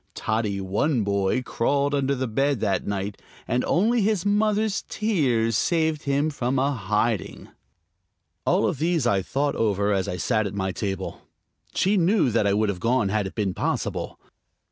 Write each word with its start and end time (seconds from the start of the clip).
Toddy 0.15 0.59
One 0.59 1.03
Boy 1.03 1.43
crawled 1.43 1.93
under 1.93 2.15
the 2.15 2.25
bed 2.25 2.59
that 2.59 2.87
night, 2.87 3.21
and 3.47 3.63
only 3.65 4.01
his 4.01 4.25
mother's 4.25 4.83
tears 4.89 5.55
saved 5.55 6.05
him 6.05 6.31
from 6.31 6.57
a 6.57 6.71
hiding. 6.73 7.49
All 8.43 8.73
these 8.73 9.05
I 9.05 9.21
thought 9.21 9.53
over 9.55 9.93
as 9.93 10.07
I 10.07 10.17
sat 10.17 10.47
at 10.47 10.55
my 10.55 10.71
table. 10.71 11.21
She 11.75 11.97
knew 11.97 12.31
that 12.31 12.47
I 12.47 12.53
would 12.55 12.69
have 12.69 12.79
gone 12.79 13.09
had 13.09 13.27
it 13.27 13.35
been 13.35 13.53
possible. 13.53 14.19